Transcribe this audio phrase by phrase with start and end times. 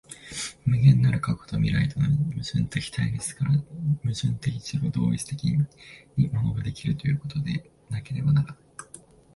[0.65, 3.63] 無限なる過去と未来との矛盾的対立から、矛
[4.19, 5.61] 盾的自己同一的に
[6.31, 8.57] 物が出来るということでなければならない。